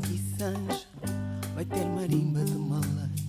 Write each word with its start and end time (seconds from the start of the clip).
Sangue 0.00 0.14
e 0.14 0.38
Sanjo 0.38 0.86
vai 1.54 1.64
ter 1.64 1.84
marimba 1.84 2.42
de 2.44 2.52
malas. 2.52 3.19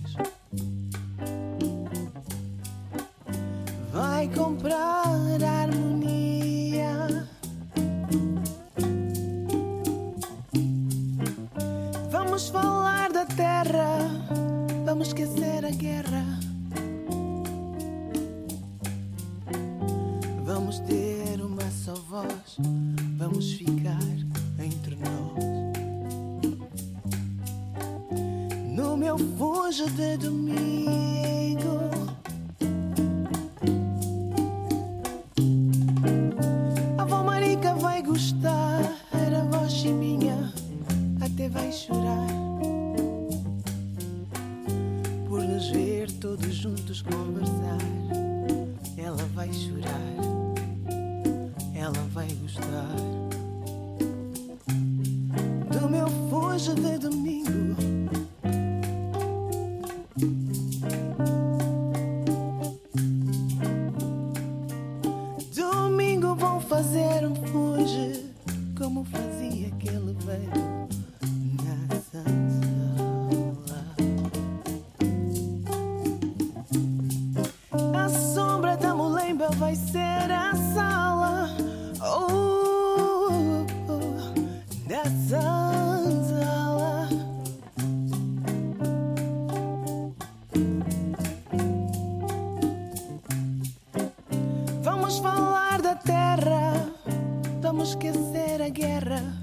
esquecer 97.82 98.62
a 98.62 98.68
guerra. 98.68 99.41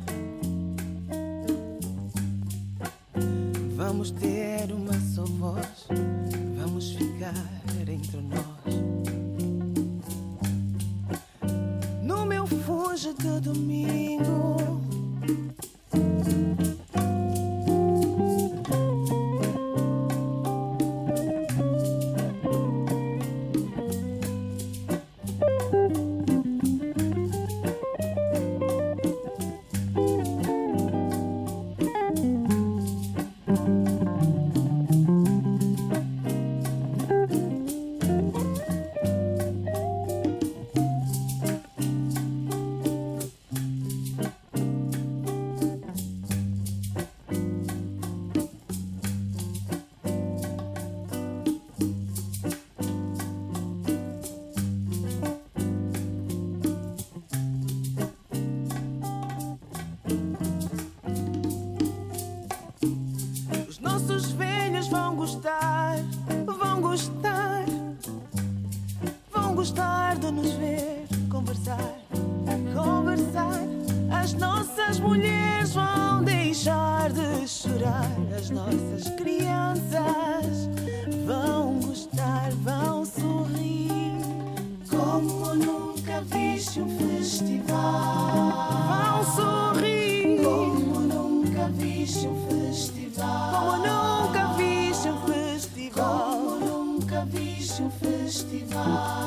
Vão 88.88 89.24
sorrir 89.36 90.42
como 90.44 91.00
nunca 91.00 91.68
viste 91.70 92.28
um 92.28 92.48
festival. 92.48 93.52
Como 93.52 93.78
nunca 93.78 94.54
viste 94.58 95.10
um 95.10 95.18
festival. 95.28 96.30
Como 96.30 96.60
nunca 96.60 97.26
viste 97.26 97.82
um 97.82 97.90
festival. 97.92 99.19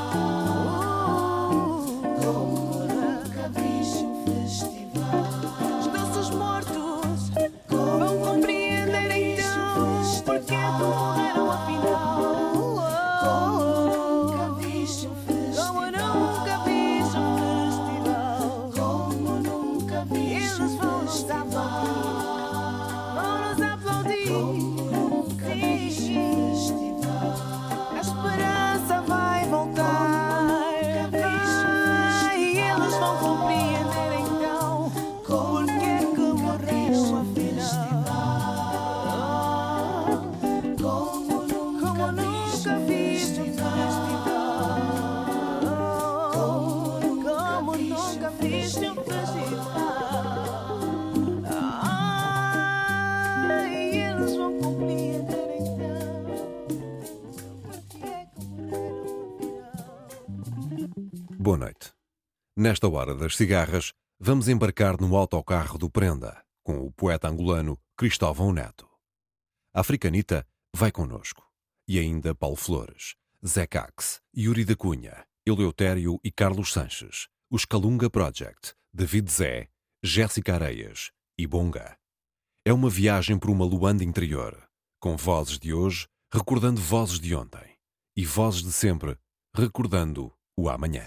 Nesta 62.63 62.89
hora 62.89 63.13
das 63.13 63.37
cigarras, 63.37 63.93
vamos 64.21 64.47
embarcar 64.47 65.01
no 65.01 65.17
autocarro 65.17 65.77
do 65.77 65.91
Prenda, 65.91 66.45
com 66.63 66.79
o 66.87 66.93
poeta 66.93 67.27
angolano 67.29 67.77
Cristóvão 67.97 68.53
Neto. 68.53 68.89
A 69.75 69.81
Africanita 69.81 70.47
vai 70.73 70.93
connosco. 70.93 71.43
E 71.89 71.99
ainda 71.99 72.37
Paulo 72.37 72.55
Flores, 72.55 73.17
Zé 73.45 73.67
Cax, 73.67 74.21
Yuri 74.33 74.65
da 74.65 74.77
Cunha, 74.77 75.27
Eleutério 75.45 76.21
e 76.23 76.31
Carlos 76.31 76.73
Sanches, 76.73 77.27
os 77.51 77.65
Calunga 77.65 78.09
Project, 78.09 78.75
David 78.95 79.29
Zé, 79.29 79.69
Jéssica 80.01 80.55
Areias 80.55 81.11
e 81.37 81.49
Bonga. 81.49 81.99
É 82.65 82.73
uma 82.73 82.89
viagem 82.89 83.41
por 83.41 83.51
uma 83.51 83.65
Luanda 83.65 84.05
interior, 84.05 84.57
com 85.01 85.17
vozes 85.17 85.59
de 85.59 85.75
hoje 85.75 86.07
recordando 86.33 86.81
vozes 86.81 87.19
de 87.19 87.35
ontem 87.35 87.77
e 88.17 88.25
vozes 88.25 88.63
de 88.63 88.71
sempre 88.71 89.19
recordando 89.53 90.33
o 90.57 90.69
amanhã. 90.69 91.05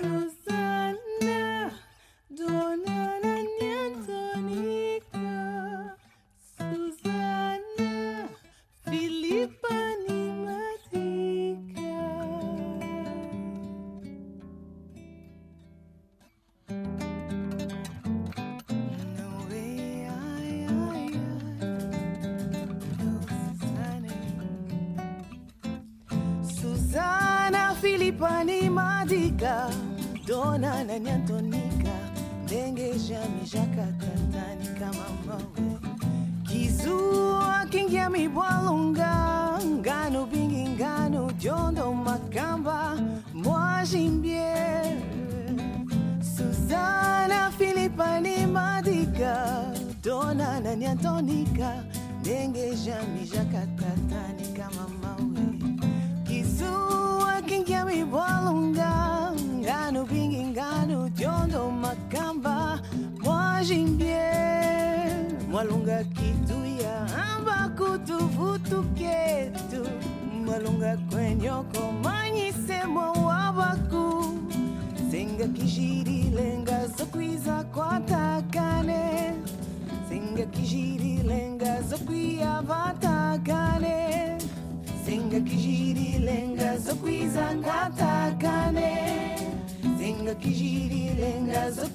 kijirilenga 90.39 91.71
zo 91.71 91.85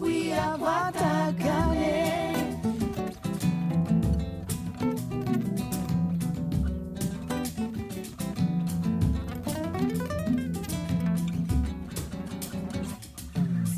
kwatakane. 0.58 2.00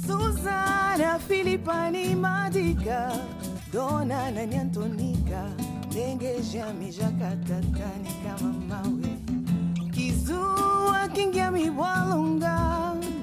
Susana 0.06 1.18
Filipani 1.18 2.14
Madika 2.14 3.12
Dona 3.72 4.30
Nani 4.30 4.56
Antonika 4.56 5.50
Lenge 5.94 6.40
Jami 6.52 6.90
Jakatatani 6.92 8.10
kama 8.24 8.52
mawe. 8.68 9.12
Kizua 9.90 11.08
Kingiami 11.12 11.70
Walunga 11.70 12.71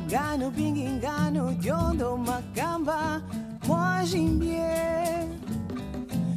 Ngano 0.10 0.50
bingi 0.52 0.86
ngano 0.98 1.54
jondo 1.62 2.18
makamba 2.18 3.22
Mwajimbie 3.68 5.30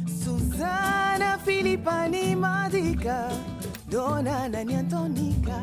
Susana 0.05 1.37
Filipani 1.45 2.35
Madiga 2.35 3.29
Dona 3.89 4.47
Nani 4.49 4.75
Antonika 4.75 5.59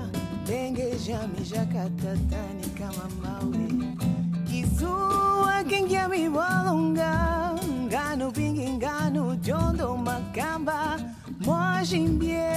Dengeja 0.47 1.21
Mijakatani 1.29 2.67
kama 2.79 3.07
mawe 3.23 3.69
Kizua 4.51 5.65
kingia 5.69 6.09
mibwalunga 6.09 7.55
Ngano 7.87 8.31
bingi 8.31 8.71
ngano 8.71 9.37
jondo 9.37 9.97
makamba 9.97 10.99
Mwajimbie 11.41 12.51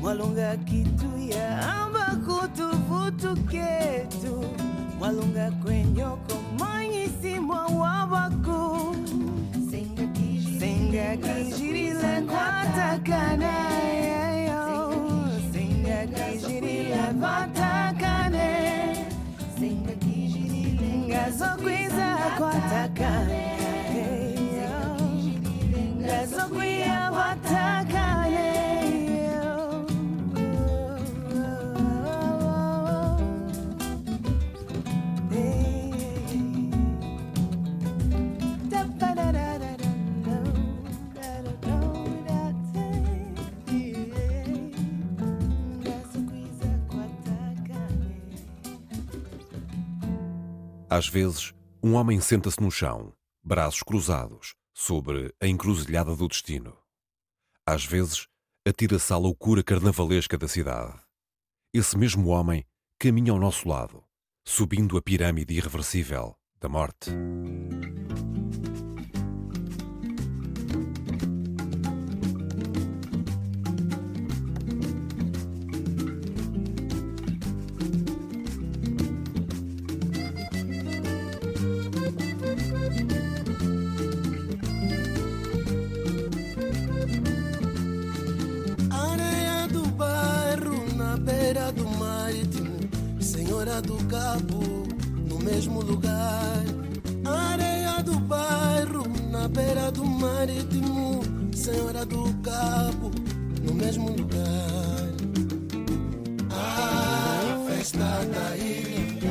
Mwalunga 0.00 0.56
kituya 0.56 1.72
amba 1.74 2.16
kutuvutu 2.26 2.91
tuketu 3.22 4.44
mwalunga 4.98 5.50
kwenyoko 5.50 6.34
manyisi 6.58 7.40
mwa 7.40 7.66
wabaku 7.66 8.94
singakijirila 10.60 12.22
kwatakana 12.22 13.52
yayo 14.06 14.94
singakijirila 15.52 17.14
kwatakane 17.20 18.50
ngazokwiza 21.08 22.16
kwatakane 22.38 23.42
ngazokwiya 26.00 27.11
Às 50.94 51.08
vezes, 51.08 51.54
um 51.82 51.94
homem 51.94 52.20
senta-se 52.20 52.60
no 52.60 52.70
chão, 52.70 53.14
braços 53.42 53.82
cruzados, 53.82 54.54
sobre 54.74 55.34
a 55.40 55.46
encruzilhada 55.46 56.14
do 56.14 56.28
destino. 56.28 56.76
Às 57.66 57.82
vezes, 57.82 58.26
atira-se 58.68 59.10
à 59.10 59.16
loucura 59.16 59.62
carnavalesca 59.62 60.36
da 60.36 60.46
cidade. 60.46 60.92
Esse 61.72 61.96
mesmo 61.96 62.28
homem 62.28 62.66
caminha 62.98 63.32
ao 63.32 63.38
nosso 63.38 63.66
lado, 63.66 64.04
subindo 64.46 64.98
a 64.98 65.00
pirâmide 65.00 65.54
irreversível 65.54 66.36
da 66.60 66.68
morte. 66.68 67.10
Senhora 93.62 93.80
do 93.80 93.96
Cabo, 94.08 94.60
no 95.28 95.38
mesmo 95.38 95.82
lugar. 95.82 96.64
Areia 97.24 98.02
do 98.02 98.18
bairro 98.18 99.04
na 99.30 99.46
beira 99.46 99.88
do 99.92 100.04
marítimo, 100.04 101.20
Senhora 101.54 102.04
do 102.04 102.24
Cabo, 102.42 103.12
no 103.62 103.72
mesmo 103.72 104.08
lugar. 104.16 105.12
A 106.50 107.64
festa 107.68 107.98
da 108.34 108.56
ilha, 108.56 109.30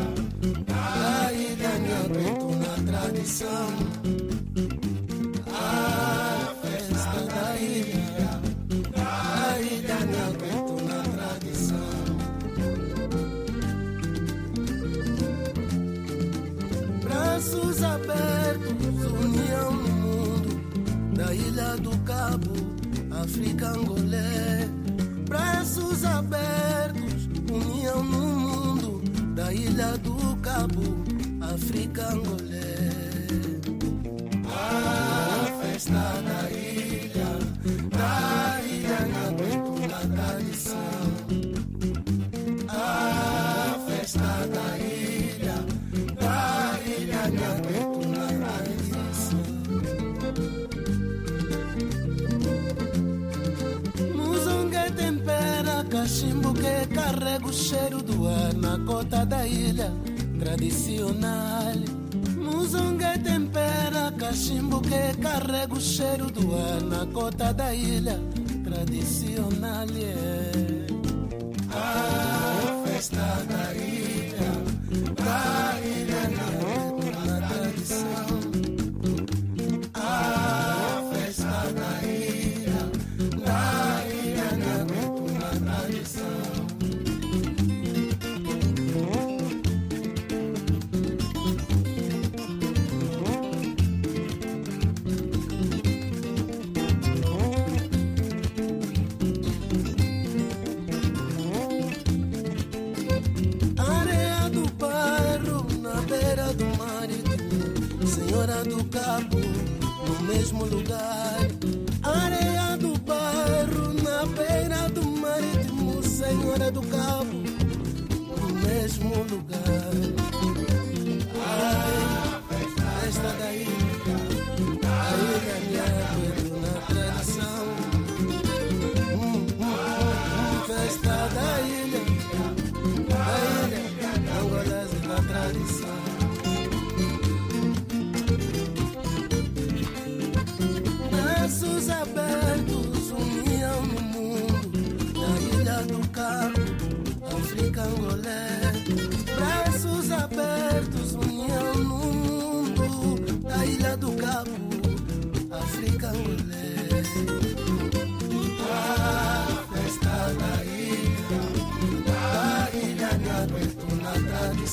da 0.66 1.34
ilha 1.34 1.70
me 1.80 1.92
aguento 1.92 2.56
na 2.56 2.90
tradição. 2.90 3.91
está 17.92 19.08
união 19.22 19.74
no 19.74 19.90
mundo, 19.90 21.14
da 21.14 21.34
Ilha 21.34 21.76
do 21.78 21.98
Cabo, 22.00 22.54
África 23.12 23.70
Angolé. 23.70 24.70
Braços 25.28 26.06
abertos, 26.06 27.28
união 27.50 28.04
no 28.04 28.40
mundo, 28.40 29.02
da 29.36 29.54
Ilha 29.54 29.98
do 29.98 30.36
Cabo, 30.38 31.04
África 31.54 32.14
Angolé. 32.14 32.78
A 34.46 35.62
festa 35.62 36.22
da 36.26 36.31
cheiro 57.72 58.02
do 58.04 58.28
ar 58.28 58.54
na 58.54 58.78
cota 58.86 59.26
da 59.26 59.48
ilha 59.48 59.90
tradicional. 60.38 61.78
Muzonga 62.36 63.18
tempera, 63.20 64.12
cachimbo 64.18 64.82
que 64.82 65.04
carrega 65.22 65.74
o 65.74 65.80
cheiro 65.80 66.30
do 66.30 66.54
ar 66.54 66.82
na 66.82 67.06
cota 67.14 67.54
da 67.54 67.74
ilha 67.74 68.20
tradicional. 68.66 69.88
Yeah. 69.90 70.88
A 71.72 72.84
festa 72.86 73.26
da 73.48 73.74
ilha. 73.74 73.91
mesmo 110.52 110.66
lugar. 110.66 111.11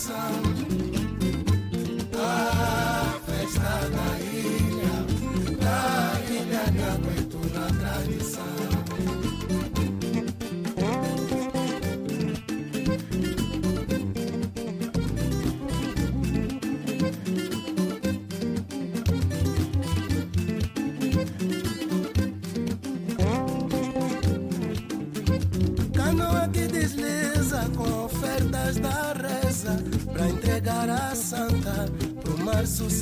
sun. 0.09 0.58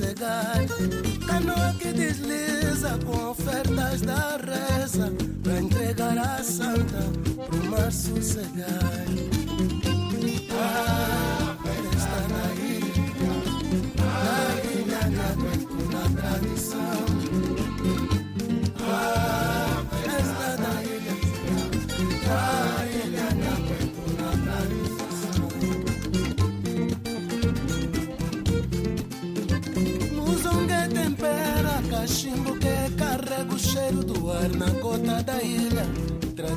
legais. 0.06 0.70
Canoa 1.26 1.74
que 1.78 1.92
desliza 1.92 2.98
com 3.04 3.30
ofertas 3.30 4.00
da 4.02 4.36
reza, 4.36 5.12
pra 5.42 5.58
entregar 5.58 6.18
a 6.18 6.42
santa 6.42 7.02
pro 7.48 7.70
mar. 7.70 9.35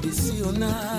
décisionar. 0.09 0.98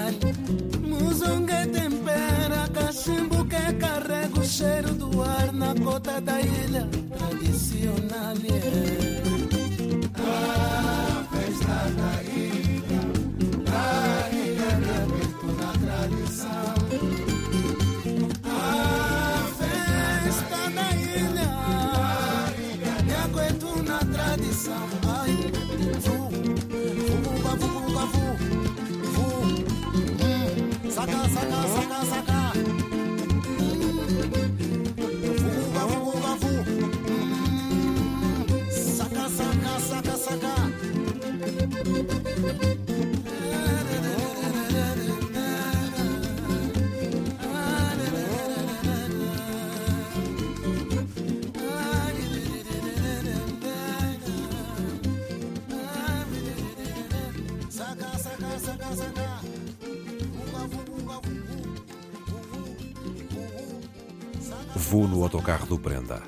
autocarro 65.50 65.66
do 65.66 65.78
Prenda. 65.78 66.22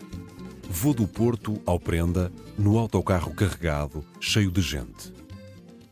Vou 0.68 0.92
do 0.92 1.06
Porto 1.06 1.62
ao 1.64 1.78
Prenda 1.78 2.32
no 2.58 2.76
autocarro 2.76 3.32
carregado, 3.32 4.04
cheio 4.20 4.50
de 4.50 4.60
gente. 4.60 5.12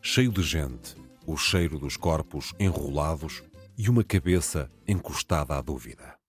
Cheio 0.01 0.31
de 0.31 0.43
gente, 0.43 0.97
o 1.25 1.37
cheiro 1.37 1.79
dos 1.79 1.95
corpos 1.95 2.53
enrolados 2.59 3.41
e 3.77 3.89
uma 3.89 4.03
cabeça 4.03 4.69
encostada 4.85 5.57
à 5.57 5.61
dúvida. 5.61 6.20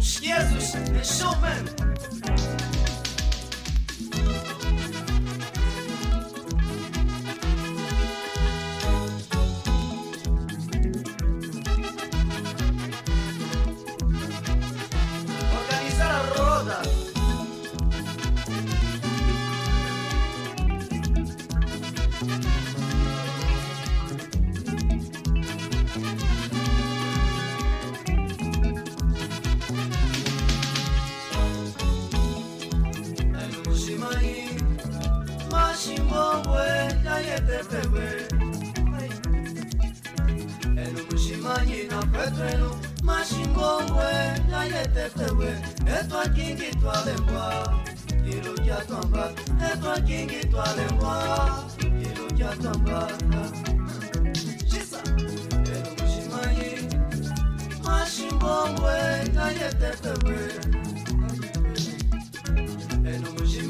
Jezus, 0.00 0.76
Schumann 1.02 1.87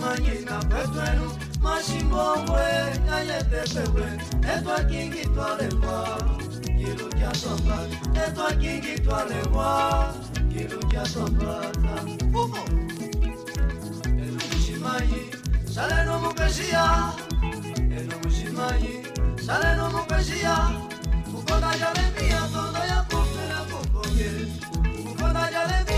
manyina 0.08 0.56
kwetwenu 0.68 1.26
mashimbongwe 1.62 2.64
nayepepewe 3.06 4.06
etwakingi 4.52 5.22
twalewa 5.34 5.98
kilu 6.78 7.06
kya 7.18 7.30
somba 7.40 7.76
etwakingi 8.24 8.94
twalewa 9.04 9.68
kilu 10.52 10.78
kya 10.90 11.04
sombata 11.12 11.94
fumo 12.32 12.62
eno 14.22 14.40
mushimanyi 14.50 15.22
saleno 15.74 16.14
mupeshiya 16.22 16.84
eno 17.98 18.14
mushimanyi 18.24 18.94
saleno 19.46 19.84
mupeshiya 19.94 20.54
kukonda 21.30 21.70
jalembiya 21.80 22.40
tondo 22.52 22.82
yakofela 22.92 23.58
kokoye 23.70 24.30
kukonda 25.04 25.42
jalembiya 25.54 25.97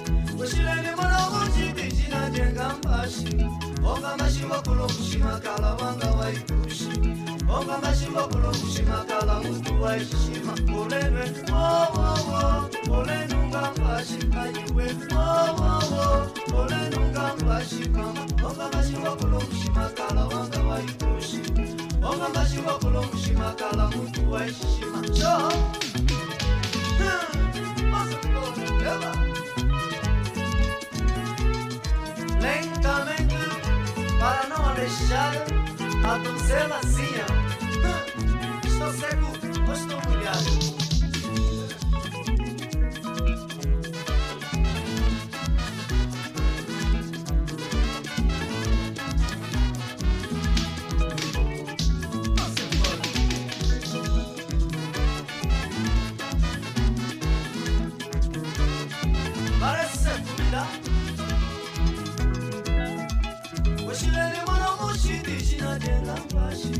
mashi 2.83 3.37
onga 3.85 4.17
mashi 4.17 4.43
makolo 4.45 4.83
kushima 4.87 5.39
kala 5.39 5.73
wanga 5.75 6.09
waikushi 6.19 6.89
onga 7.55 7.77
mashi 7.83 8.07
makolo 8.15 8.49
kushima 8.51 9.05
kala 9.09 9.39
mutu 9.39 9.81
waishima 9.83 10.53
olenwe 10.81 11.25
wowowo 11.51 12.69
olenunga 12.97 13.61
mashi 13.83 14.17
kanyiwe 14.33 14.85
wowowo 15.15 16.27
olenunga 16.61 17.25
mashi 17.47 17.85
kama. 17.95 18.21
Onga 18.47 18.65
mashi 18.73 18.95
makolo 19.03 19.39
kushima 19.39 19.89
kala 19.97 20.25
wanga 20.25 20.59
waikushi 20.69 21.39
onga 22.03 22.29
mashi 22.35 22.57
makolo 22.61 23.01
kushima 23.01 23.53
kala 23.59 23.87
mutu 23.87 24.31
waishima 24.31 25.01
cho 25.17 25.51
Never. 28.81 29.11
Hmm, 29.13 29.40
Lentamente, 32.41 33.35
para 34.19 34.47
não 34.49 34.73
deixar 34.73 35.33
a 36.03 36.17
doncelazinha. 36.17 37.25
Estou 38.65 38.91
seco 38.93 39.27
ou 39.67 39.73
estou 39.73 40.01
molhado? 40.09 40.80
dicina 65.37 65.79
tenga 65.79 66.15
mbashi. 66.29 66.73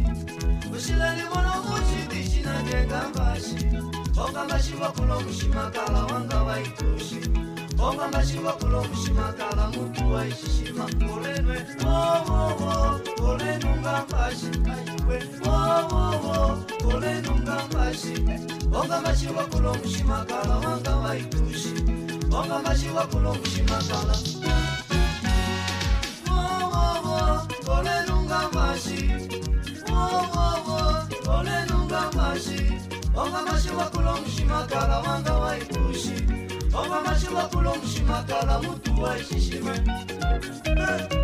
Mushilali 0.72 1.24
mono 1.34 1.54
kuchi 1.66 2.00
dicina 2.10 2.54
tenga 2.70 3.02
mbashi. 3.10 3.56
Onga 4.18 4.46
mbashi 4.46 4.74
vakulo 4.74 5.20
mushimakala 5.22 6.06
wanga 6.06 6.44
waitushi 6.44 7.20
onga 7.80 8.08
mbashi 8.08 8.38
vakulo 8.38 8.84
mushimakala 8.84 9.68
mutu 9.70 10.14
waishishima 10.14 10.84
kolenwe 10.84 11.66
wowowo 11.86 13.00
kolenunga 13.18 14.06
mbashi. 14.08 14.50
Kaiwe 14.66 15.18
wowowo 15.46 16.58
kolenunga 16.84 17.58
mbashi. 17.70 18.14
Onga 18.74 19.00
mbashi 19.02 19.26
vakulo 19.28 19.74
mushimakala 19.84 20.56
wanga 20.58 20.96
waitushi 20.96 21.74
onga 22.32 22.60
mbashi 22.60 22.86
vakulo 22.88 23.34
mushimakala 23.36 24.16
Makala 34.52 35.00
wanga 35.00 35.34
waitushi 35.34 36.16
oma 36.74 37.02
mashimakulo 37.02 37.76
mushimakala 37.76 38.60
mutu 38.62 39.02
waishishime 39.02 39.72
hey. 40.66 40.76
Eh, 40.84 41.22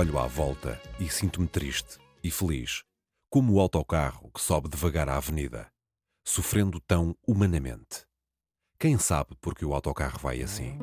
Olho 0.00 0.18
à 0.18 0.26
volta 0.26 0.80
e 0.98 1.10
sinto-me 1.10 1.46
triste 1.46 1.98
e 2.24 2.30
feliz, 2.30 2.82
como 3.28 3.52
o 3.52 3.60
autocarro 3.60 4.30
que 4.32 4.40
sobe 4.40 4.66
devagar 4.66 5.10
a 5.10 5.18
avenida, 5.18 5.70
sofrendo 6.24 6.80
tão 6.80 7.14
humanamente. 7.28 8.06
Quem 8.78 8.96
sabe 8.96 9.36
porque 9.42 9.62
o 9.62 9.74
autocarro 9.74 10.18
vai 10.18 10.40
assim? 10.40 10.78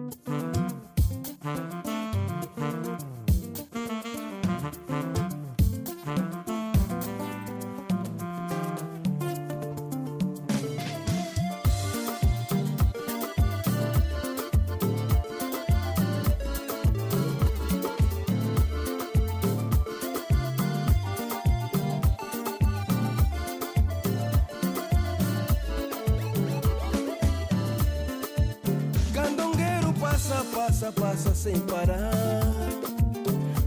Passa, 30.87 30.91
passa, 30.91 31.35
sem 31.35 31.59
parar. 31.61 32.41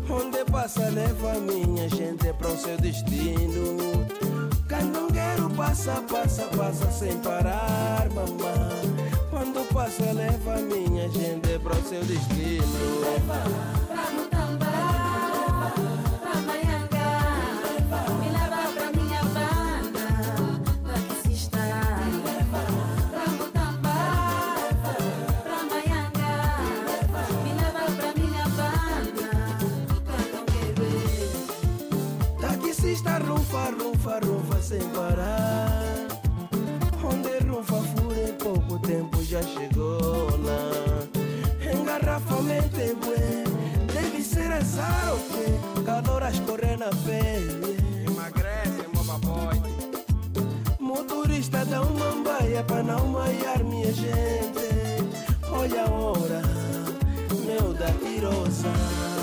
Onde 0.09 0.45
passa, 0.51 0.89
leva 0.89 1.35
minha 1.35 1.89
gente 1.89 2.33
para 2.33 2.49
o 2.49 2.57
seu 2.57 2.77
destino. 2.79 4.07
Candongueiro 4.69 5.51
passa, 5.57 6.03
passa, 6.11 6.45
passa 6.57 6.91
sem 6.91 7.17
parar, 7.19 8.09
mamãe. 8.11 9.11
Quando 9.31 9.67
passa, 9.73 10.13
leva 10.13 10.57
minha 10.61 11.09
gente 11.09 11.59
para 11.59 11.77
o 11.77 11.83
seu 11.83 12.05
destino. 12.05 13.01
Pra 13.27 13.90
sem 34.71 34.89
parar. 34.91 36.07
Onde 37.03 37.45
rufa 37.45 37.75
fura 37.75 38.21
em 38.21 38.33
pouco 38.35 38.79
tempo 38.79 39.21
já 39.25 39.43
chegou 39.43 40.29
lá. 40.47 41.73
Engarrafamento 41.75 42.81
é 42.81 42.95
bué, 42.95 43.45
deve 43.93 44.23
ser 44.23 44.53
azar 44.53 45.13
o 45.13 45.19
quê? 45.33 45.83
Calor 45.85 46.23
a 46.23 46.31
escorrer 46.31 46.79
na 46.79 46.91
pele. 47.05 47.79
Emagrece, 48.07 48.87
mobaboy. 48.95 49.61
Motorista 50.79 51.65
dá 51.65 51.83
uma 51.83 52.23
baia 52.23 52.63
pra 52.63 52.81
não 52.85 53.09
maiar 53.09 53.65
minha 53.65 53.93
gente. 53.93 54.69
Olha 55.51 55.83
a 55.83 55.91
hora, 55.91 56.43
meu 57.45 57.75
da 57.75 57.91
tirosa. 57.91 59.20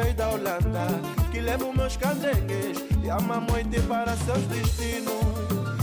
Veio 0.00 0.14
da 0.14 0.28
Holanda 0.30 0.86
Que 1.30 1.40
leva 1.40 1.64
os 1.64 1.76
meus 1.76 1.96
candengues 1.96 2.78
E 3.02 3.10
ama 3.10 3.40
muito 3.40 3.82
para 3.88 4.16
seus 4.16 4.42
destinos. 4.46 5.20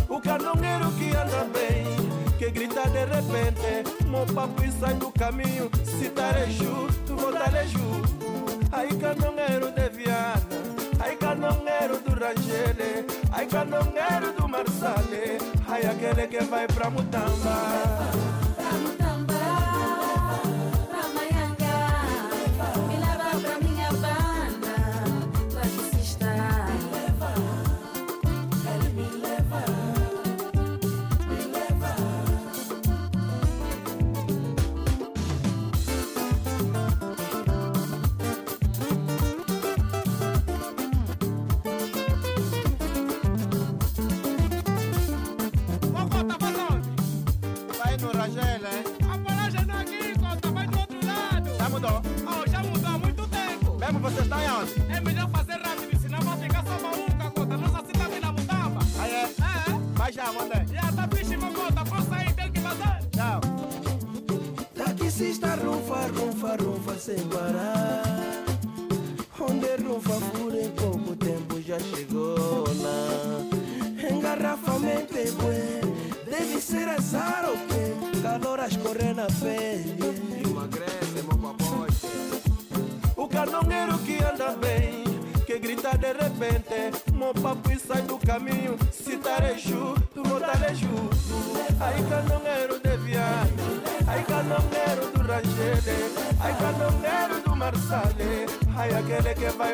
O 0.10 0.20
canongueiro 0.20 0.92
que 0.92 1.10
anda 1.16 1.46
bem 1.54 1.86
Que 2.38 2.50
grita 2.50 2.90
de 2.90 3.06
repente 3.06 4.06
Meu 4.06 4.26
papo 4.34 4.64
e 4.64 4.72
sai 4.72 4.94
do 4.96 5.12
caminho 5.12 5.70
Se 5.84 6.10
tareju, 6.10 6.88
tu 7.06 7.16
voltareju 7.16 8.02
Ai 8.72 8.88
canongueiro 8.88 9.72
de 9.72 9.90
Viana 9.90 10.42
Ai 11.00 11.16
canongueiro 11.16 11.98
do 12.00 12.12
Rangele 12.12 13.06
Ai 13.32 13.46
canongueiro 13.46 14.34
do 14.38 14.48
Marsale 14.48 15.38
Ai 15.68 15.86
aquele 15.86 16.28
que 16.28 16.44
vai 16.46 16.68
pra 16.68 16.90
Mutamba 16.90 18.27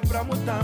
pra 0.08 0.24
Mutamba. 0.24 0.63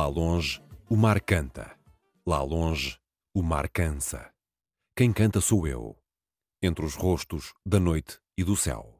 Lá 0.00 0.06
longe, 0.06 0.62
o 0.88 0.96
mar 0.96 1.20
canta. 1.20 1.76
Lá 2.26 2.42
longe, 2.42 2.98
o 3.34 3.42
mar 3.42 3.68
cansa. 3.68 4.30
Quem 4.96 5.12
canta 5.12 5.42
sou 5.42 5.66
eu, 5.66 5.94
entre 6.62 6.86
os 6.86 6.94
rostos 6.94 7.52
da 7.66 7.78
noite 7.78 8.18
e 8.34 8.42
do 8.42 8.56
céu. 8.56 8.98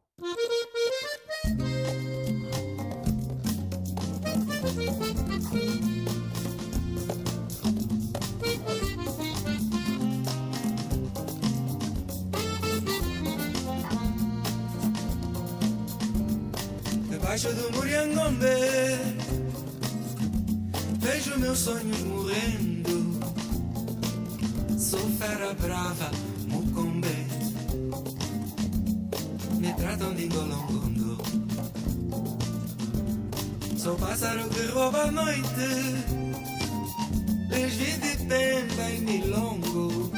Debaixo 17.09 17.55
do 17.55 17.73
Muriangombe 17.73 19.20
meus 21.51 21.59
sonhos 21.59 21.99
morrendo. 22.01 23.19
Sou 24.79 25.01
fera 25.19 25.53
brava, 25.55 26.11
mucombe. 26.47 27.27
Me 29.59 29.73
tratam 29.75 30.15
de 30.15 30.27
golongondo. 30.29 31.19
Sou 33.77 33.97
pássaro 33.97 34.49
que 34.51 34.67
rouba 34.67 35.03
a 35.03 35.11
noite. 35.11 35.69
Les 37.49 37.73
vi 37.75 37.93
de 37.99 38.17
pemba 38.29 38.91
e 38.91 39.01
milongo. 39.01 40.13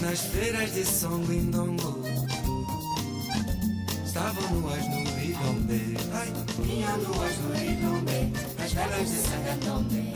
Nas 0.00 0.20
feiras 0.20 0.74
de 0.74 0.84
songo 0.84 1.32
e 1.32 1.40
ndongo. 1.40 2.02
Estavam 4.04 4.60
nuas 4.60 4.86
no 4.88 4.98
Idombe. 5.22 5.96
Ai, 6.12 6.32
Vinham 6.62 6.98
nuas 6.98 7.38
no 7.38 7.52
Rinombe, 7.54 8.27
as 8.98 9.04
velas 9.04 9.10
de 9.10 9.28
Sangandombe. 9.28 10.14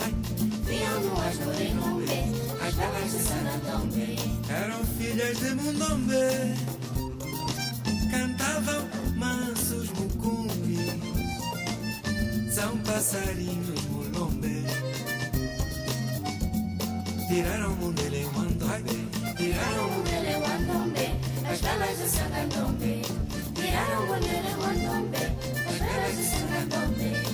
Vinham 0.66 1.00
nuas 1.02 1.38
no 1.38 1.52
Rinombe, 1.52 2.20
as 2.60 2.74
velas 2.74 3.12
de 3.12 3.18
Sangandombe. 3.18 4.18
eram 4.48 4.84
filhas 4.98 5.38
de 5.38 5.54
Mundombe. 5.54 6.56
Cantavam 8.10 8.88
mansos 9.16 9.88
mucumbis. 9.90 10.94
São 12.52 12.76
passarinhos 12.78 13.84
mulombe. 13.90 14.64
Tiraram 17.28 17.76
mundele 17.76 18.26
mandombe. 18.34 19.08
Tiraram 19.36 19.90
Mundele 19.90 20.34
Wandombe, 20.36 21.14
as 21.50 21.60
velas 21.60 21.98
de 21.98 22.08
Sangandombe. 22.08 23.02
Viraram 23.54 24.06
Mundele 24.06 24.54
Wandombe, 24.60 25.18
as 25.68 25.78
velas 25.78 26.16
de 26.16 26.24
Sangandombe. 26.24 27.31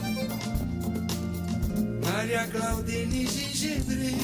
Maria 2.18 2.48
Claudine 2.48 3.24
Gengibre 3.28 4.16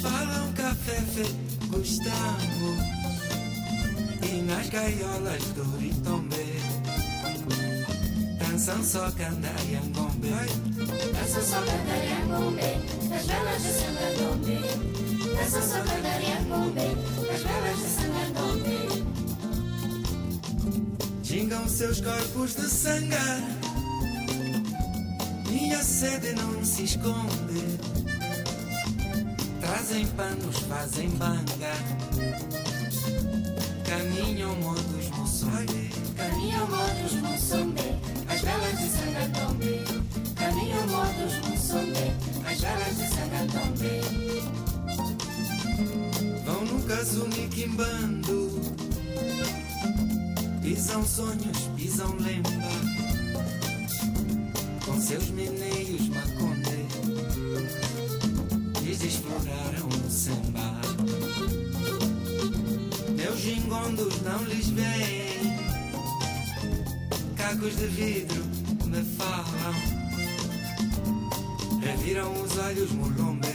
Falam 0.00 0.50
café 0.54 0.98
feito 1.12 1.66
gostamos 1.68 2.80
E 4.22 4.40
nas 4.40 4.70
gaiolas 4.70 5.44
do 5.54 5.62
Ritombe. 5.76 6.56
Dançam 8.38 8.82
só 8.82 9.10
candaiangombe 9.10 10.30
Dançam 11.12 11.42
só 11.42 11.60
Candariangombe, 11.66 12.62
as 13.14 13.26
velas 13.26 13.62
de 13.62 13.68
Sangandombe. 13.68 14.58
Dançam 15.36 15.62
só 15.62 15.80
Candariangombe, 15.84 16.96
as 17.30 17.42
velas 17.42 17.76
de 17.76 17.88
Sangandombe. 18.00 18.80
Gingam 21.22 21.68
seus 21.68 22.00
corpos 22.00 22.54
de 22.54 22.70
sangue 22.70 23.59
Minha 25.70 25.84
sede 25.84 26.32
não 26.32 26.64
se 26.64 26.82
esconde. 26.82 27.78
Trazem 29.60 30.04
panos, 30.08 30.58
fazem 30.68 31.08
banga. 31.10 31.74
Caminham 33.88 34.56
modos 34.56 35.10
moçombe 35.16 35.90
Caminham 36.16 36.66
modos 36.66 37.12
Mussombe, 37.22 37.96
as 38.28 38.40
velas 38.40 38.78
de 38.80 38.88
Sangandombe. 38.88 39.84
Caminham 40.34 40.86
modos 40.88 41.38
Mussombe, 41.48 42.14
as 42.44 42.60
velas 42.60 42.96
de 42.96 43.06
Sangandombe. 43.14 44.00
Vão 46.44 46.64
no 46.64 46.82
casumi 46.82 47.46
quimbando 47.48 48.60
Pisam 50.62 51.06
sonhos, 51.06 51.70
pisam 51.76 52.16
lembra 52.16 52.99
seus 55.00 55.30
meneios 55.30 56.08
maconde 56.08 56.86
Eles 58.82 59.02
exploraram 59.02 59.88
o 59.88 60.10
samba. 60.10 60.80
Meus 63.16 63.40
gingondos 63.40 64.20
não 64.22 64.44
lhes 64.44 64.68
veem. 64.68 65.56
Cacos 67.36 67.76
de 67.76 67.86
vidro 67.86 68.44
me 68.86 69.02
falam 69.16 69.74
Reviram 71.80 72.32
os 72.32 72.58
olhos 72.58 72.90
mulombe. 72.92 73.48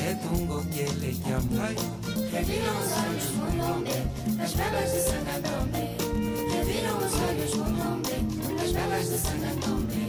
É 0.00 0.14
tungo 0.14 0.64
que 0.66 0.80
ele 0.80 1.20
que 1.22 1.32
amai 1.32 1.74
Reviram 2.30 2.78
os 2.78 2.92
olhos 2.92 3.30
Mulombe, 3.36 3.90
as 4.42 4.52
velas 4.52 4.92
de 4.92 5.00
Sangandombe. 5.00 5.82
Reviram 6.52 6.98
os 6.98 7.14
olhos 7.14 7.54
Mulombe, 7.54 8.07
as 8.78 8.84
velas 8.84 9.10
de 9.10 9.18
Sangandombe. 9.18 10.07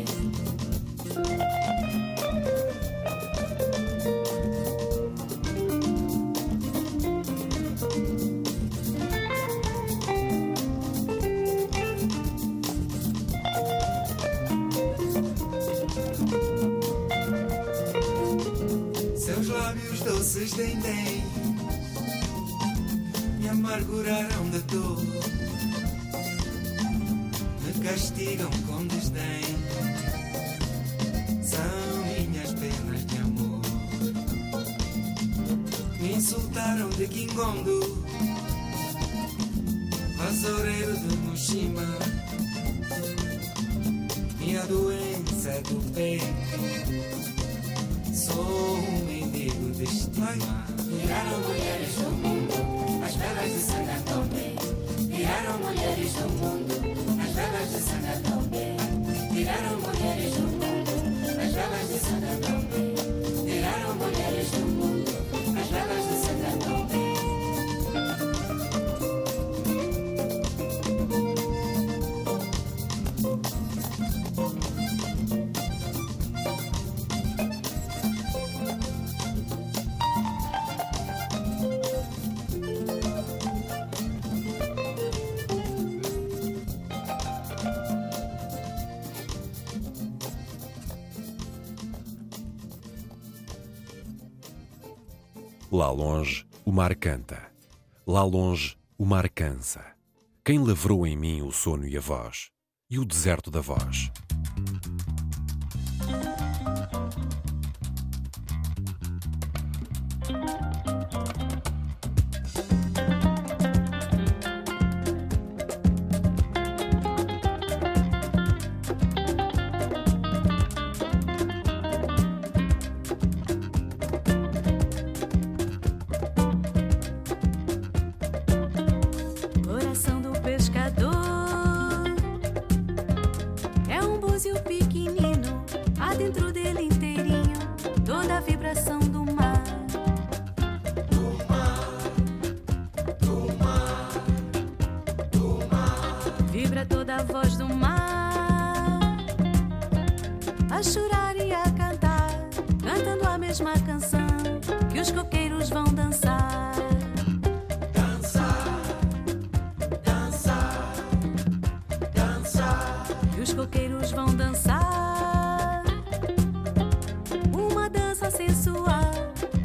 Lá 95.79 95.89
longe, 95.89 96.45
o 96.65 96.73
mar 96.73 96.93
canta. 96.93 97.41
Lá 98.05 98.21
longe, 98.21 98.75
o 98.97 99.05
mar 99.05 99.29
cansa. 99.29 99.81
Quem 100.43 100.59
lavrou 100.59 101.07
em 101.07 101.15
mim 101.15 101.41
o 101.41 101.53
sono 101.53 101.87
e 101.87 101.97
a 101.97 102.01
voz? 102.01 102.49
E 102.89 102.99
o 102.99 103.05
deserto 103.05 103.49
da 103.49 103.61
voz? 103.61 104.11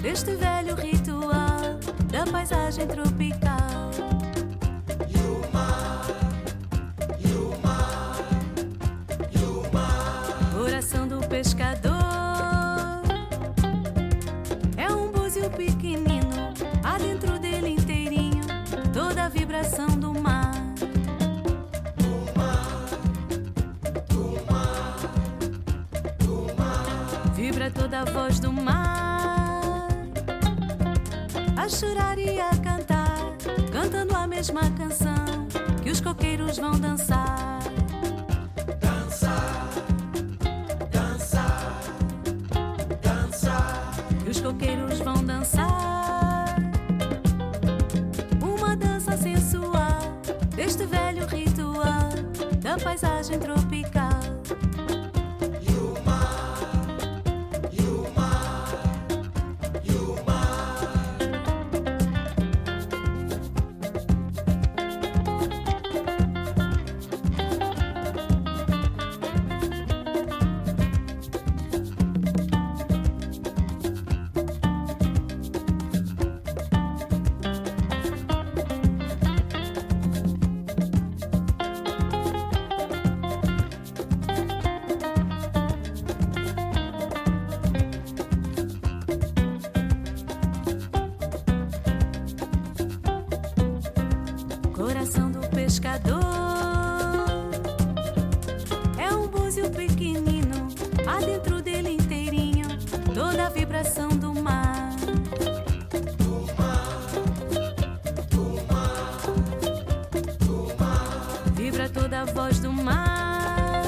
Deste 0.00 0.36
velho 0.36 0.76
ritual 0.76 1.80
da 2.12 2.24
paisagem 2.30 2.86
tropical. 2.86 3.90
Coração 10.52 11.08
do 11.08 11.18
pescador 11.26 11.92
é 14.76 14.92
um 14.92 15.10
búzio 15.10 15.50
pequenino, 15.50 16.54
há 16.84 16.96
dentro 16.98 17.38
dele 17.40 17.70
inteirinho 17.70 18.44
toda 18.92 19.24
a 19.24 19.28
vibração 19.28 19.93
a 28.04 28.10
voz 28.10 28.38
do 28.38 28.52
mar. 28.52 29.88
A 31.56 31.68
chorar 31.68 32.18
e 32.18 32.38
a 32.38 32.50
cantar 32.50 33.32
Cantando 33.72 34.14
a 34.14 34.26
mesma 34.26 34.60
canção 34.72 35.46
Que 35.82 35.90
os 35.90 36.00
coqueiros 36.00 36.58
vão 36.58 36.78
dançar 36.78 37.63
é 98.96 99.12
um 99.12 99.26
búzio 99.26 99.68
pequenino, 99.70 100.68
há 101.04 101.18
dentro 101.18 101.60
dele 101.60 101.90
inteirinho 101.90 102.68
toda 103.12 103.46
a 103.46 103.48
vibração 103.48 104.08
do 104.08 104.32
mar. 104.34 104.90
Vibra 111.54 111.88
toda 111.88 112.20
a 112.20 112.24
voz 112.24 112.60
do 112.60 112.72
mar 112.72 113.84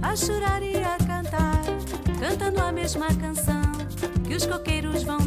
a 0.00 0.16
chorar 0.16 0.62
e 0.62 0.82
a 0.82 0.96
cantar, 0.96 1.62
cantando 2.18 2.60
a 2.62 2.72
mesma 2.72 3.08
canção 3.14 3.70
que 4.26 4.34
os 4.34 4.46
coqueiros 4.46 5.02
vão 5.02 5.19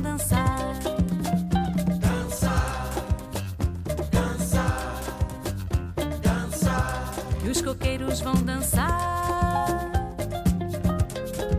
os 8.14 8.22
coqueiros 8.22 8.22
vão 8.22 8.36
dançar. 8.44 9.92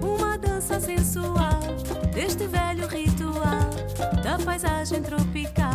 Uma 0.00 0.38
dança 0.38 0.78
sensual 0.78 1.60
deste 2.14 2.46
velho 2.46 2.86
ritual 2.86 3.70
da 4.22 4.38
paisagem 4.38 5.02
tropical. 5.02 5.72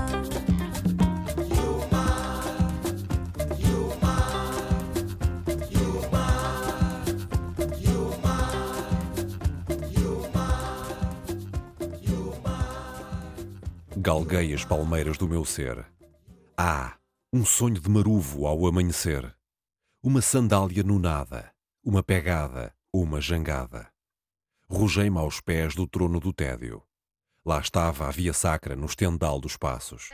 Galguei 13.98 14.54
as 14.54 14.64
palmeiras 14.64 15.18
do 15.18 15.28
meu 15.28 15.44
ser. 15.44 15.86
Ah, 16.58 16.96
um 17.34 17.46
sonho 17.46 17.80
de 17.80 17.90
maruvo 17.90 18.48
ao 18.48 18.66
amanhecer. 18.66 19.39
Uma 20.02 20.22
sandália 20.22 20.82
no 20.82 20.98
nada, 20.98 21.54
uma 21.84 22.02
pegada, 22.02 22.74
uma 22.94 23.20
jangada. 23.20 23.92
Rogei-me 24.70 25.18
aos 25.18 25.42
pés 25.42 25.76
do 25.76 25.86
trono 25.86 26.22
do 26.22 26.32
tédio. 26.32 26.82
Lá 27.46 27.60
estava 27.60 28.08
a 28.08 28.12
via 28.12 28.32
sacra 28.32 28.78
no 28.78 28.86
estendal 28.86 29.42
dos 29.42 29.58
passos. 29.58 30.10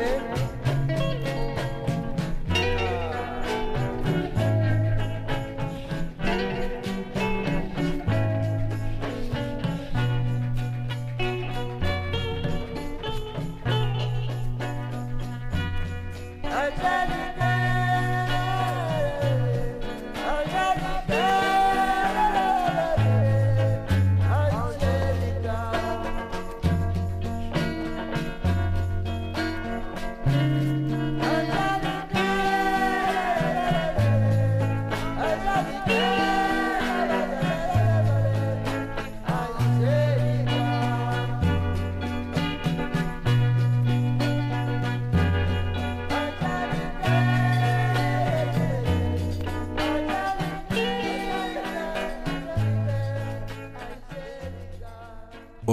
bem. 0.00 0.59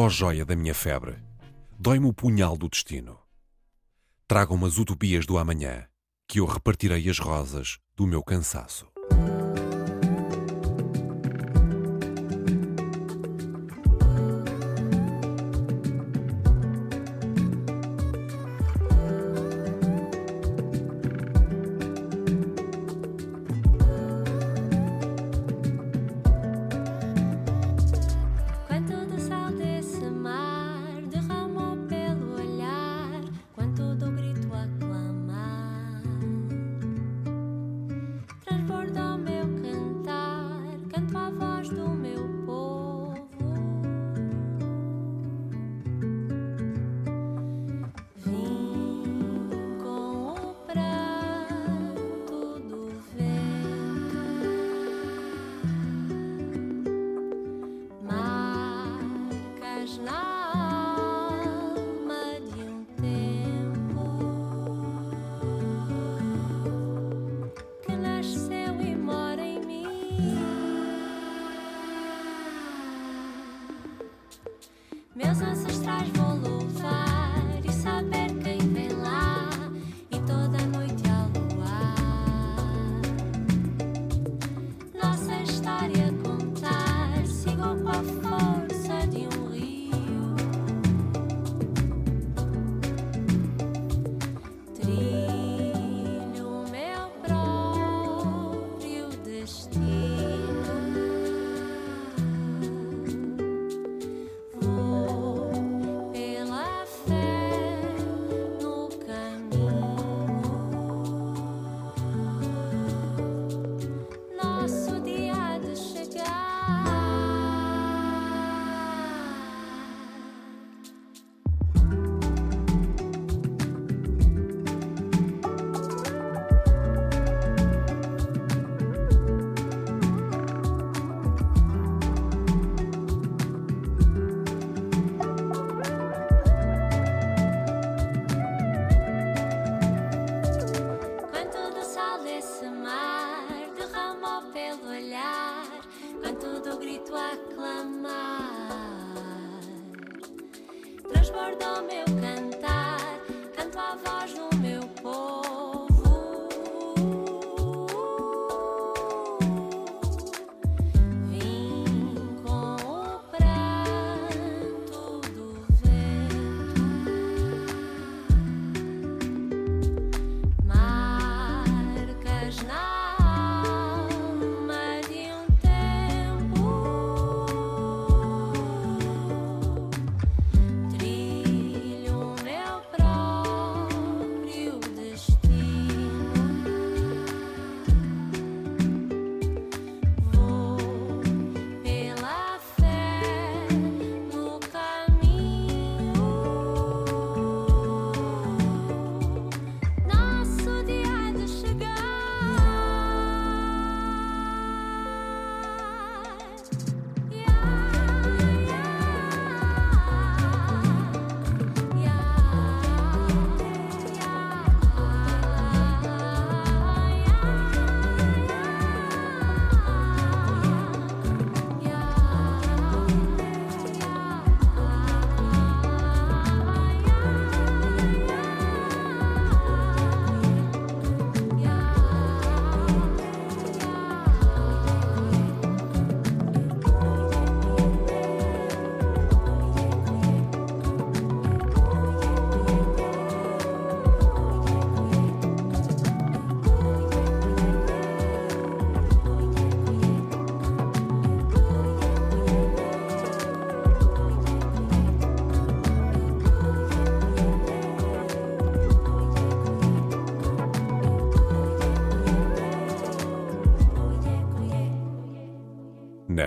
joia 0.10 0.46
da 0.46 0.56
minha 0.56 0.74
febre, 0.74 1.18
dói-me 1.78 2.08
o 2.08 2.14
punhal 2.14 2.58
do 2.58 2.70
destino. 2.70 3.20
Tragam-me 4.28 4.66
as 4.66 4.78
utopias 4.78 5.26
do 5.26 5.38
amanhã, 5.38 5.88
que 6.28 6.40
eu 6.40 6.46
repartirei 6.46 7.10
as 7.10 7.20
rosas 7.20 7.80
do 7.96 8.06
meu 8.06 8.24
cansaço. 8.24 8.88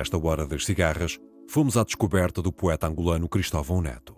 Nesta 0.00 0.16
hora 0.16 0.46
das 0.46 0.64
cigarras, 0.64 1.18
fomos 1.46 1.76
à 1.76 1.84
descoberta 1.84 2.40
do 2.40 2.50
poeta 2.50 2.86
angolano 2.86 3.28
Cristóvão 3.28 3.82
Neto. 3.82 4.16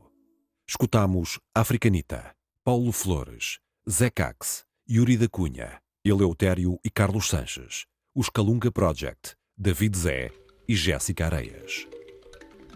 Escutamos 0.64 1.40
Africanita, 1.52 2.36
Paulo 2.62 2.92
Flores, 2.92 3.58
Zé 3.90 4.08
Cax, 4.08 4.62
Yuri 4.88 5.16
da 5.16 5.28
Cunha, 5.28 5.80
Eleutério 6.04 6.78
e 6.84 6.88
Carlos 6.88 7.28
Sanches, 7.28 7.84
os 8.14 8.28
Calunga 8.30 8.70
Project, 8.70 9.34
David 9.58 9.98
Zé 9.98 10.30
e 10.68 10.76
Jéssica 10.76 11.26
Areias. 11.26 11.88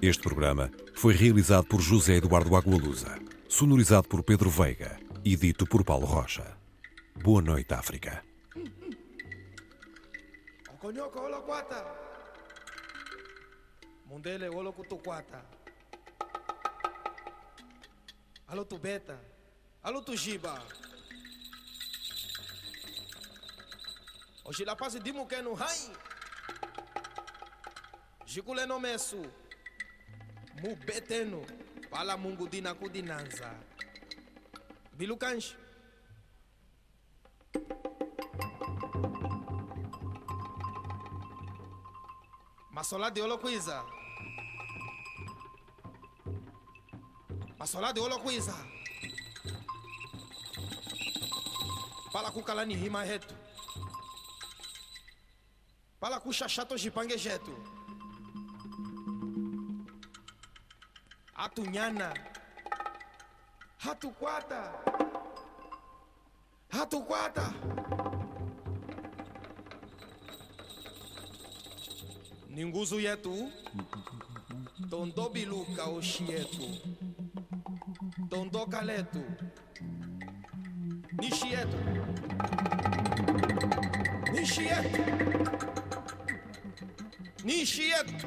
Este 0.03 0.25
programa 0.25 0.69
foi 0.93 1.15
realizado 1.15 1.69
por 1.69 1.81
José 1.81 2.17
Eduardo 2.17 2.57
Agualusa, 2.57 3.21
sonorizado 3.49 4.09
por 4.09 4.25
Pedro 4.25 4.51
Veiga 4.51 4.99
e 5.25 5.37
dito 5.37 5.65
por 5.65 5.85
Paulo 5.85 6.07
Rocha. 6.07 6.59
Boa 7.23 7.41
noite, 7.41 7.73
África. 7.73 8.25
Mundele 14.07 14.49
olo 14.49 14.73
kutu 14.73 14.99
kwata. 14.99 15.43
Alo 18.49 18.65
tu 18.65 18.79
beta. 18.79 19.19
Alo 19.83 20.01
tu 20.01 20.17
jiba. 20.17 20.63
Oshila 24.45 24.77
pasi 24.77 25.01
dimu 25.01 25.27
kenu 25.27 25.55
hai. 25.55 25.91
Jikule 28.27 28.67
no 28.67 28.79
mesu. 28.79 29.27
Mu 30.63 30.77
betenu. 30.77 31.47
Pala 31.91 32.17
mungu 32.17 32.49
dina 32.49 32.75
kudinanza. 32.75 33.55
Bilukanshi. 34.93 35.57
Masola 42.77 43.11
de 43.11 43.23
olo 43.23 43.39
kwiza. 43.39 43.83
Masola 47.59 47.91
de 47.93 48.01
olo 48.01 48.19
kwiza. 48.19 48.53
Pala 52.13 52.31
kukala 52.31 52.65
ni 52.65 52.77
hima 52.77 53.05
hetu. 53.05 53.35
Pala 56.01 56.21
kushachato 56.21 56.77
jipange 56.77 57.17
jetu. 57.17 57.57
Atunyana. 61.35 62.15
Hatukwata. 63.79 64.73
Hatukwata. 66.69 67.53
Ni 72.57 72.65
nguzu 72.67 73.01
yetu. 73.01 73.53
Tondo 74.91 75.29
biluka 75.29 75.85
oshi 75.85 76.25
yetu. 76.33 76.69
Tondo 78.31 78.67
kaletu 78.67 79.23
nishi 81.21 81.47
yetu. 81.53 81.79
Nishi 84.33 84.63
yetu. 84.65 85.03
Nishi 87.45 87.83
yetu 87.91 88.27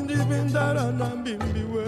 watindi 0.00 0.24
bindara 0.24 0.92
na 0.92 1.06
mbimbi 1.16 1.62
we. 1.74 1.84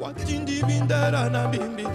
Watindi 0.00 0.62
bindara 0.62 1.28
na 1.30 1.48
mbimbi 1.48 1.86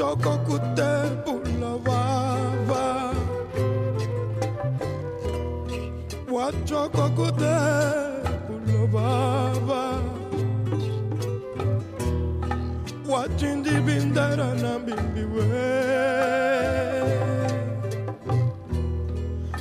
gioco 0.00 0.38
cu 0.46 0.56
timpul 0.74 1.78
va 1.84 2.02
va 2.68 3.12
Wa 6.30 6.50
gioco 6.64 7.10
cu 7.16 7.26
timpul 7.40 8.88
va 8.92 9.50
va 9.66 10.02
Wa 13.06 13.26
bindara 13.84 14.54
na 14.62 14.78
bimbi 14.78 15.24
we. 15.34 15.44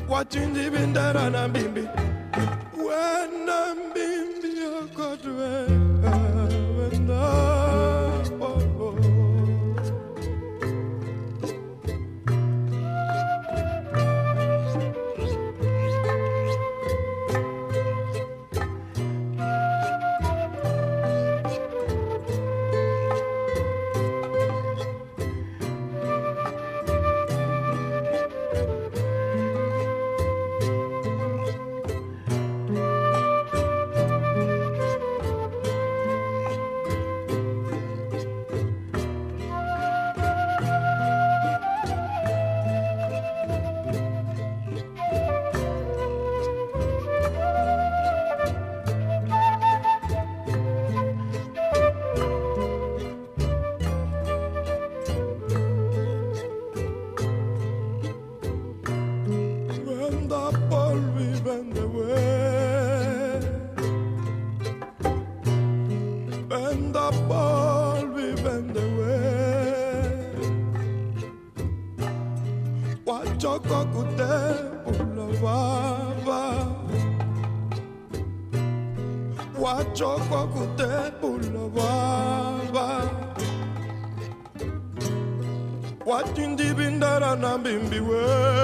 Wa 0.07 0.23
cindi 0.23 0.69
bindara 0.69 1.29
na 1.29 1.47
bimbi. 1.47 2.08
ciocco 79.99 80.47
cu 80.53 80.63
te 80.77 81.11
pulava 81.19 83.03
bindara 86.73 87.35
na 87.35 87.57
bimbiwe. 87.57 88.58